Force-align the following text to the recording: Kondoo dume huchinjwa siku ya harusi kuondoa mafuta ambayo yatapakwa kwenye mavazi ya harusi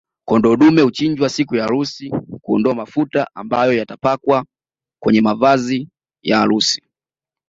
Kondoo 0.25 0.55
dume 0.55 0.81
huchinjwa 0.81 1.29
siku 1.29 1.55
ya 1.55 1.63
harusi 1.63 2.09
kuondoa 2.41 2.75
mafuta 2.75 3.27
ambayo 3.35 3.73
yatapakwa 3.73 4.45
kwenye 5.01 5.21
mavazi 5.21 5.89
ya 6.23 6.37
harusi 6.37 6.81